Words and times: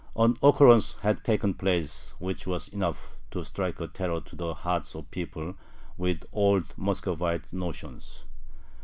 An 0.15 0.35
occurrence 0.41 0.95
had 1.01 1.23
taken 1.23 1.53
place 1.53 2.15
which 2.17 2.47
was 2.47 2.69
enough 2.69 3.19
to 3.29 3.45
strike 3.45 3.77
terror 3.93 4.19
to 4.19 4.35
the 4.35 4.55
hearts 4.55 4.95
of 4.95 5.11
people 5.11 5.53
with 5.95 6.23
old 6.33 6.75
Muscovite 6.75 7.53
notions. 7.53 8.23